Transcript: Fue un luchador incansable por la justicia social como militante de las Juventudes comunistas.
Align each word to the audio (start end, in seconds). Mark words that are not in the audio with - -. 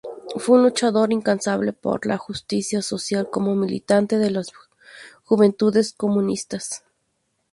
Fue 0.37 0.57
un 0.57 0.63
luchador 0.63 1.13
incansable 1.13 1.73
por 1.73 2.07
la 2.07 2.17
justicia 2.17 2.81
social 2.81 3.29
como 3.29 3.53
militante 3.53 4.17
de 4.17 4.31
las 4.31 4.51
Juventudes 5.25 5.93
comunistas. 5.93 6.83